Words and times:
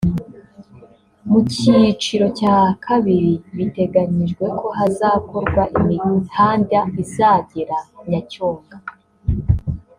Mu 1.29 1.39
cyiciro 1.53 2.25
cya 2.39 2.57
kabiri 2.85 3.33
biteganyijwe 3.57 4.45
ko 4.59 4.67
hazakorwa 4.77 5.63
imihanda 5.81 6.79
izagera 7.01 7.77
Nyacyonga 8.09 8.77